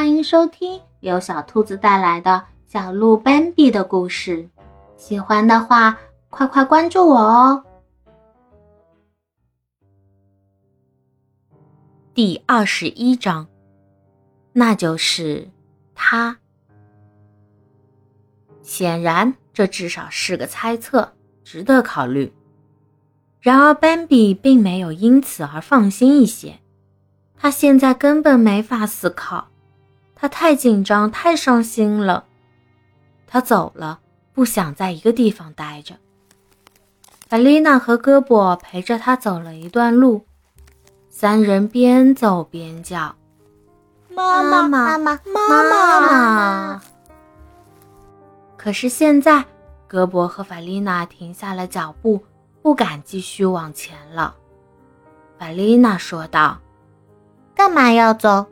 [0.00, 4.48] 欢迎收听由小兔子带来的小鹿斑比的故事。
[4.96, 5.98] 喜欢的话，
[6.30, 7.62] 快快关注我哦！
[12.14, 13.46] 第二十一章，
[14.54, 15.50] 那就是
[15.94, 16.38] 他。
[18.62, 21.12] 显然，这至少是个猜测，
[21.44, 22.32] 值得考虑。
[23.42, 26.58] 然而，斑比并没有因此而放心一些。
[27.36, 29.49] 他现在根本没法思考，
[30.20, 32.24] 他太紧张，太伤心了。
[33.26, 34.00] 他走了，
[34.34, 35.94] 不想在一个地方待着。
[37.26, 40.26] 法丽娜和戈博陪着他走了一段路，
[41.08, 43.14] 三人边走边叫
[44.12, 46.82] ：“妈妈，妈妈，妈妈！”
[48.58, 49.42] 可是现在，
[49.88, 52.22] 戈博和法丽娜停下了脚步，
[52.60, 54.34] 不敢继续往前了。
[55.38, 56.58] 法丽娜说道。
[57.54, 58.46] 干嘛要走？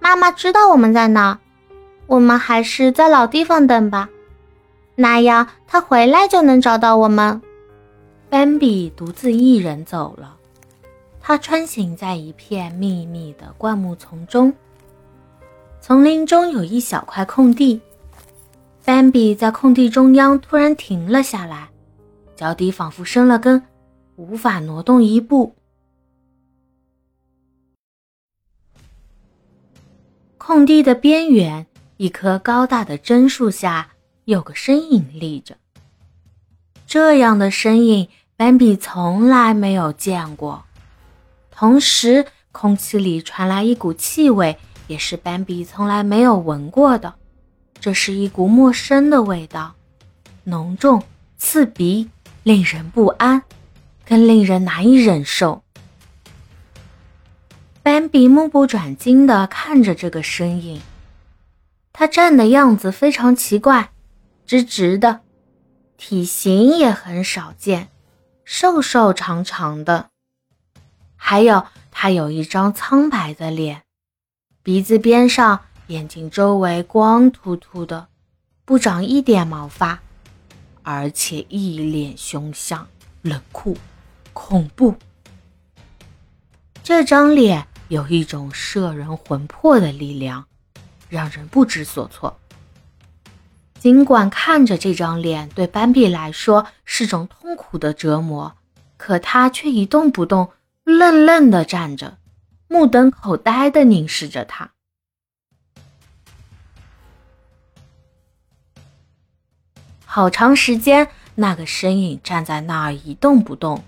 [0.00, 1.38] 妈妈知道我们在哪，
[2.06, 4.08] 我们还是在老地方等吧，
[4.96, 7.40] 那样她回来就能找到我们。
[8.28, 10.36] 斑比独自一人走了，
[11.20, 14.52] 他穿行在一片密密的灌木丛中。
[15.80, 17.80] 丛林中有一小块空地，
[18.84, 21.68] 斑比在空地中央突然停了下来，
[22.36, 23.62] 脚底仿佛生了根，
[24.16, 25.54] 无法挪动一步。
[30.50, 31.64] 空地的边缘，
[31.96, 33.90] 一棵高大的榛树下，
[34.24, 35.56] 有个身影立着。
[36.88, 40.64] 这样的身影，斑比从来没有见过。
[41.52, 47.14] 同时，空气里传来一股气味，也是斑比从来没有闻过的。
[47.78, 49.76] 这是一股陌生的味道，
[50.42, 51.00] 浓重、
[51.38, 52.10] 刺鼻，
[52.42, 53.40] 令人不安，
[54.04, 55.62] 更令人难以忍受。
[57.90, 60.80] 斑比目不转睛地看着这个身影，
[61.92, 63.90] 他站的样子非常奇怪，
[64.46, 65.22] 直直的，
[65.96, 67.88] 体型也很少见，
[68.44, 70.10] 瘦瘦长长的。
[71.16, 73.82] 还有，他有一张苍白的脸，
[74.62, 78.06] 鼻子边上、眼睛周围光秃秃的，
[78.64, 79.98] 不长一点毛发，
[80.84, 82.86] 而且一脸凶相、
[83.22, 83.76] 冷酷、
[84.32, 84.94] 恐怖。
[86.84, 87.66] 这张脸。
[87.90, 90.46] 有一种摄人魂魄的力量，
[91.08, 92.38] 让人不知所措。
[93.80, 98.54] 尽管看着这张脸对斑比来说是种痛苦的折磨，
[98.96, 100.52] 可他却一动不动，
[100.84, 102.18] 愣愣地站着，
[102.68, 104.70] 目瞪口呆地凝视着他。
[110.04, 113.82] 好长时间，那个身影站在那儿一动不动。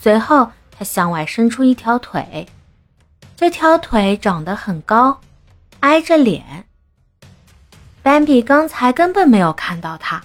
[0.00, 2.46] 随后，他向外伸出一条腿。
[3.36, 5.20] 这条腿长得很高，
[5.80, 6.64] 挨着脸。
[8.02, 10.22] 斑比刚才根本没有看到它，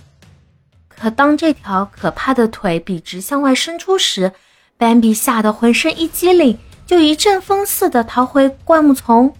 [0.88, 4.32] 可当这条可怕的腿笔直向外伸出时，
[4.78, 6.58] 斑比吓得浑身一激灵，
[6.88, 9.36] 就一阵风似的逃回灌木丛，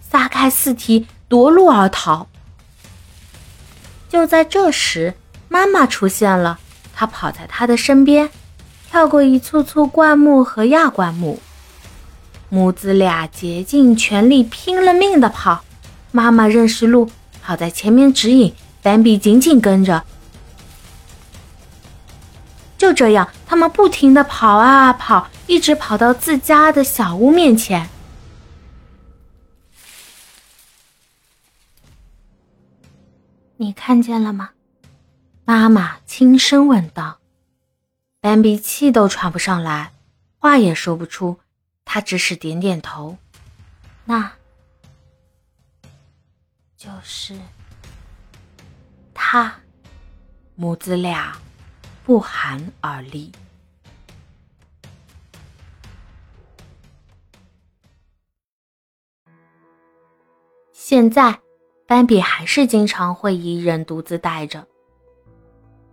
[0.00, 2.26] 撒开四蹄夺路而逃。
[4.08, 5.14] 就在这时，
[5.48, 6.58] 妈妈出现了，
[6.92, 8.28] 她跑在他的身边，
[8.90, 11.38] 跳过一簇簇灌木和亚灌木。
[12.48, 15.64] 母子俩竭尽全力，拼了命的跑。
[16.10, 17.10] 妈妈认识路，
[17.42, 20.04] 跑在前面指引，斑比紧紧跟着。
[22.78, 27.88] 就这样，他们不停的跑啊跑，一直跑到自家的小屋面前。
[33.56, 34.50] 你看见了吗？
[35.44, 37.18] 妈妈轻声问道。
[38.20, 39.92] 斑比气都喘不上来，
[40.38, 41.38] 话也说不出。
[41.90, 43.16] 他只是点点头，
[44.04, 44.30] 那
[46.76, 47.34] 就是
[49.14, 49.54] 他。
[50.54, 51.38] 母子俩
[52.04, 53.32] 不寒而栗。
[60.72, 61.40] 现在，
[61.86, 64.66] 斑比还是经常会一人独自待着，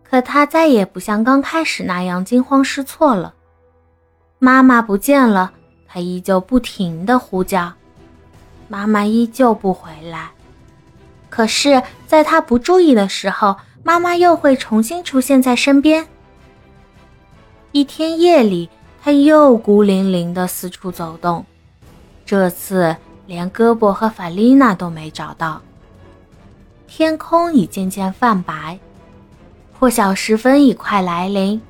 [0.03, 3.33] 可他再也不像刚开始那样惊慌失措了。
[4.39, 5.53] 妈妈不见了。
[5.95, 7.71] 他依旧不停的呼叫，
[8.67, 10.31] 妈妈依旧不回来。
[11.29, 16.05] 可是，在他不注意的时候，妈妈又会重新出现在身边。
[17.71, 18.69] 一天夜里，
[19.01, 21.45] 他又孤零零的四处走动，
[22.25, 25.61] 这次连胳膊和法丽娜都没找到。
[26.87, 28.77] 天空已渐渐泛白，
[29.79, 31.61] 破晓时分已快来临。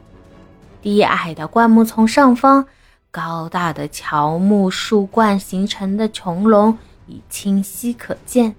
[0.81, 2.65] 低矮的灌木丛上方。
[3.15, 6.77] 高大的乔木树冠形成的穹隆
[7.07, 8.53] 已清晰可见。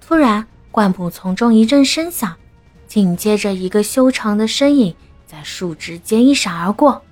[0.00, 2.36] 突然，灌木丛中一阵声响，
[2.86, 4.94] 紧接着一个修长的身影
[5.26, 7.02] 在树枝间一闪而过。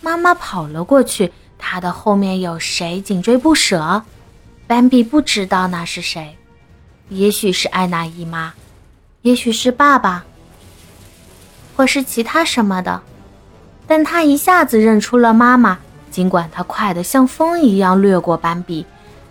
[0.00, 4.02] 妈妈跑了过去，她的后面有谁紧追不舍。
[4.66, 6.38] 斑比不知道那是谁，
[7.10, 8.54] 也许是艾娜姨妈，
[9.20, 10.24] 也许是爸爸，
[11.76, 13.02] 或是其他什么的。
[13.90, 15.76] 但他一下子认出了妈妈，
[16.12, 18.86] 尽管他快得像风一样掠过斑比，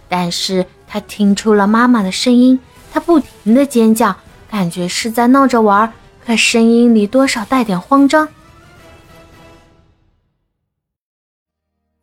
[0.10, 2.60] 但是他听出了妈妈的声音。
[2.92, 4.14] 他不停地尖叫，
[4.52, 5.94] 感觉是在闹着玩，
[6.26, 8.28] 可声音里多少带点慌张。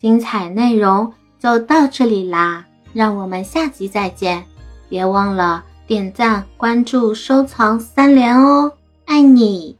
[0.00, 2.64] 精彩内容就到这里啦，
[2.94, 4.46] 让我们下集再见！
[4.88, 8.72] 别忘了点赞、关注、收藏三连哦，
[9.04, 9.76] 爱你！